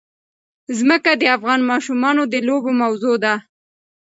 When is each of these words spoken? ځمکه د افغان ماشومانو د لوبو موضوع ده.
ځمکه 0.77 1.11
د 1.21 1.23
افغان 1.35 1.59
ماشومانو 1.71 2.21
د 2.33 2.35
لوبو 2.47 2.71
موضوع 2.81 3.15
ده. 3.23 3.33